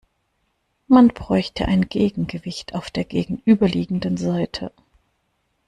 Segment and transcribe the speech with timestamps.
[0.87, 4.71] Man bräuchte ein Gegengewicht auf der gegenüberliegenden Seite.